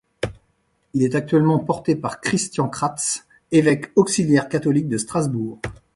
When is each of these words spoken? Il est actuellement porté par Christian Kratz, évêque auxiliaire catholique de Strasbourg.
Il 0.95 1.03
est 1.03 1.13
actuellement 1.13 1.59
porté 1.59 1.95
par 1.95 2.21
Christian 2.21 2.67
Kratz, 2.67 3.27
évêque 3.51 3.91
auxiliaire 3.95 4.49
catholique 4.49 4.87
de 4.89 4.97
Strasbourg. 4.97 5.61